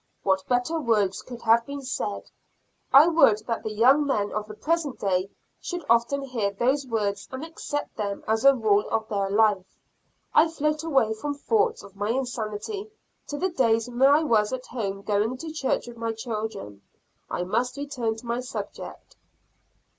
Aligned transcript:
What 0.23 0.43
better 0.47 0.79
words 0.79 1.21
could 1.21 1.43
have 1.43 1.63
been 1.67 1.83
said; 1.83 2.23
I 2.91 3.05
would 3.07 3.43
that 3.45 3.61
the 3.61 3.71
young 3.71 4.03
men 4.07 4.31
of 4.31 4.47
the 4.47 4.55
present 4.55 4.97
day 4.99 5.29
should 5.59 5.85
often 5.91 6.23
hear 6.23 6.49
those 6.49 6.87
words 6.87 7.27
and 7.31 7.45
accept 7.45 7.97
them 7.97 8.23
as 8.27 8.43
a 8.43 8.55
rule 8.55 8.89
of 8.89 9.07
their 9.09 9.29
life. 9.29 9.63
I 10.33 10.47
float 10.47 10.81
away 10.83 11.13
from 11.13 11.35
thoughts 11.35 11.83
of 11.83 11.95
my 11.95 12.09
insanity 12.09 12.89
to 13.27 13.37
the 13.37 13.49
days 13.49 13.87
when 13.87 14.01
I 14.01 14.23
was 14.23 14.51
at 14.51 14.65
home 14.65 15.03
going 15.03 15.37
to 15.37 15.51
church 15.53 15.85
with 15.87 15.97
my 15.97 16.13
children. 16.13 16.81
I 17.29 17.43
must 17.43 17.77
return 17.77 18.15
to 18.15 18.25
my 18.25 18.39
subject. 18.39 19.17